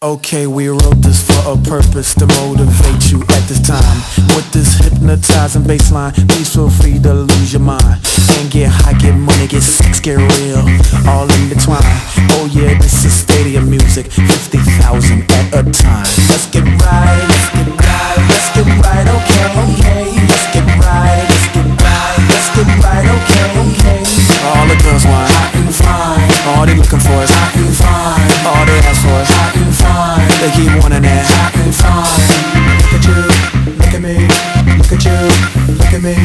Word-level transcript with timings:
Okay, 0.00 0.46
we 0.46 0.68
wrote 0.68 1.02
this 1.02 1.26
for 1.26 1.42
a 1.42 1.56
purpose 1.58 2.14
to 2.14 2.24
motivate 2.38 3.10
you 3.10 3.18
at 3.34 3.42
this 3.50 3.58
time. 3.58 3.98
With 4.38 4.46
this 4.54 4.78
hypnotizing 4.78 5.66
bassline, 5.66 6.14
please 6.30 6.54
feel 6.54 6.70
free 6.70 7.02
to 7.02 7.26
lose 7.26 7.52
your 7.52 7.66
mind. 7.66 7.98
And 8.38 8.46
get 8.48 8.70
high, 8.70 8.94
get 8.94 9.18
money, 9.18 9.48
get 9.48 9.66
sex, 9.66 9.98
get 9.98 10.22
real, 10.22 10.62
all 11.10 11.26
in 11.26 11.50
between. 11.50 11.82
Oh 12.30 12.46
yeah, 12.54 12.78
this 12.78 13.02
is 13.02 13.10
stadium 13.10 13.68
music, 13.68 14.06
50,000 14.06 15.26
at 15.34 15.66
a 15.66 15.66
time. 15.66 16.06
Let's 16.30 16.46
get 16.46 16.62
right, 16.62 17.18
let's 17.26 17.50
get 17.58 17.66
right, 17.66 18.22
let's 18.30 18.54
get 18.54 18.70
right, 18.70 19.02
okay, 19.02 19.44
okay. 19.50 20.14
Let's 20.14 20.46
get 20.54 20.66
right, 20.78 21.26
let's 21.26 21.46
get 21.50 21.66
right, 21.74 22.22
let's 22.30 22.48
get 22.54 22.70
right, 22.86 23.02
okay, 23.18 23.46
okay. 23.66 23.98
All 24.46 24.62
the 24.62 24.78
girls 24.78 25.02
want 25.10 25.26
hot 25.26 25.50
and 25.58 25.74
fine. 25.74 26.30
All 26.54 26.62
they 26.70 26.78
looking 26.78 27.02
for 27.02 27.18
is 27.26 27.34
They 30.48 30.64
keep 30.64 30.72
wanting 30.80 31.02
that 31.02 31.26
hot 31.28 31.52
and 31.60 31.74
fine. 31.76 32.08
Look 32.80 32.96
at 32.96 33.04
you, 33.04 33.20
look 33.76 33.92
at 33.92 34.00
me, 34.00 34.16
look 34.78 34.92
at 34.96 35.04
you, 35.04 35.12
look 35.76 35.92
at 35.92 36.00
me. 36.00 36.16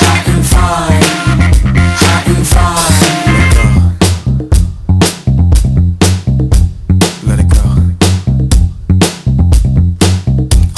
Hot 0.00 0.24
and 0.32 0.44
fine, 0.48 1.04
hot 2.00 2.24
and 2.32 2.46
fine. 2.48 2.96
Let 7.28 7.38
it 7.40 7.48
go. 7.52 7.60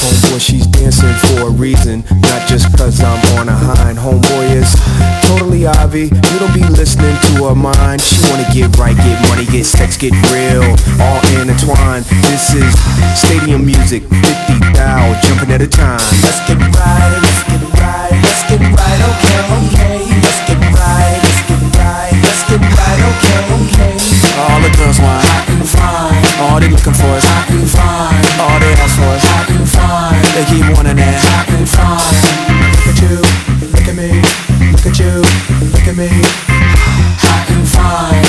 Homeboy, 0.02 0.40
she's 0.40 0.66
dancing 0.66 1.14
for 1.14 1.46
a 1.46 1.50
reason, 1.50 2.02
not 2.22 2.48
just 2.48 2.76
cause 2.76 3.00
I'm 3.00 3.38
on 3.38 3.48
a 3.50 3.52
hind. 3.52 3.91
Homeboy 5.92 6.04
is 6.04 6.08
totally 6.08 6.08
Ivy, 6.08 6.08
you 6.08 6.38
don't 6.40 6.54
be 6.54 6.64
listening 6.72 7.16
to 7.20 7.44
her 7.44 7.54
mind. 7.54 8.00
She 8.00 8.16
wanna 8.30 8.48
get 8.52 8.76
right, 8.78 8.96
get 8.96 9.20
money, 9.28 9.44
get 9.44 9.64
sex, 9.64 9.96
get 9.96 10.12
real, 10.32 10.64
all 11.00 11.20
intertwined. 11.36 12.04
This 12.32 12.54
is 12.54 12.72
stadium 13.12 13.66
music, 13.66 14.02
50 14.08 14.72
thou, 14.72 15.12
jumping 15.20 15.52
at 15.52 15.60
a 15.60 15.68
time. 15.68 16.00
Let's 16.24 16.40
get 16.48 16.56
right, 16.56 17.12
let's 17.20 17.44
get 17.44 17.60
right, 17.76 18.12
let's 18.24 18.42
get 18.48 18.60
right, 18.60 19.00
okay, 19.04 19.38
okay. 19.52 20.00
Let's 20.16 20.40
get 20.48 20.60
right, 20.72 21.20
let's 21.20 21.40
get 21.44 21.60
right, 21.76 22.12
let's 22.24 22.42
get 22.48 22.62
right, 22.62 23.00
okay, 23.12 23.38
okay. 23.52 23.94
All 24.40 24.60
the 24.64 24.72
girls 24.80 24.96
want 24.96 25.20
hot 25.20 25.44
and 25.52 25.68
fine. 25.68 26.24
All 26.40 26.56
they 26.60 26.72
looking 26.72 26.96
for 26.96 27.12
is 27.20 27.24
hot 27.28 27.52
and 27.52 27.68
fine. 27.68 28.24
All 28.40 28.58
they 28.64 28.72
ask 28.80 28.96
for 28.96 29.12
is 29.12 29.24
hot 29.28 29.48
and 29.52 29.68
fine. 29.68 30.24
They 30.32 30.44
keep 30.48 30.64
wanting 30.72 30.96
that 30.96 31.20
hot 31.20 31.52
and 31.52 31.68
fine. 31.68 32.72
Look 32.80 32.88
at 32.88 32.98
you, 33.04 33.20
look 33.68 33.86
at 33.88 33.94
me, 33.94 34.10
look 34.72 34.86
at 34.88 34.98
you, 34.98 35.22
look 35.82 35.90
at 35.90 35.96
me. 35.96 36.08
Fine. 37.66 38.22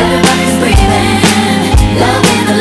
Everybody's 0.00 0.54
breathing, 0.58 1.20
love 2.00 2.26
in 2.26 2.46
the. 2.46 2.52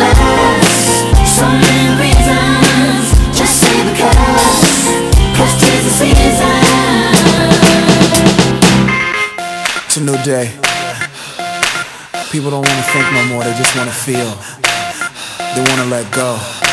It's 9.86 9.98
a 9.98 10.02
new 10.02 10.18
day. 10.24 10.52
People 12.32 12.50
don't 12.50 12.66
wanna 12.66 12.84
think 12.94 13.12
no 13.12 13.26
more, 13.26 13.44
they 13.44 13.54
just 13.58 13.76
wanna 13.76 13.92
feel. 13.92 14.38
They 15.56 15.62
wanna 15.70 15.86
let 15.86 16.12
go. 16.12 16.71